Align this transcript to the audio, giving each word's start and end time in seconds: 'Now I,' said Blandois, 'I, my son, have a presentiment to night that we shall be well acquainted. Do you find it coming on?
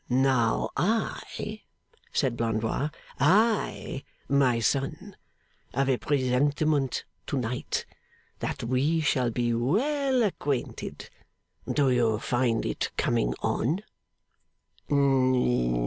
'Now 0.09 0.71
I,' 0.75 1.61
said 2.11 2.35
Blandois, 2.35 2.89
'I, 3.19 4.01
my 4.27 4.57
son, 4.59 5.15
have 5.75 5.89
a 5.89 5.97
presentiment 5.99 7.03
to 7.27 7.37
night 7.37 7.85
that 8.39 8.63
we 8.63 8.99
shall 9.01 9.29
be 9.29 9.53
well 9.53 10.23
acquainted. 10.23 11.11
Do 11.71 11.91
you 11.91 12.17
find 12.17 12.65
it 12.65 12.89
coming 12.97 13.35
on? 13.43 13.81